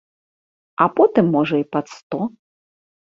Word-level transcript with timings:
А 0.85 0.87
потым 0.99 1.25
можа 1.35 1.55
і 1.65 1.69
пад 1.77 1.85
сто. 1.97 2.19